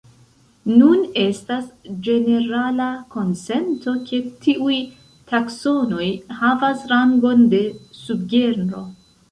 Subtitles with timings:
[0.77, 1.67] Nun estas
[2.07, 4.79] ĝenerala konsento ke tiuj
[5.35, 6.11] taksonoj
[6.43, 7.63] havas rangon de
[8.05, 8.89] subgenro.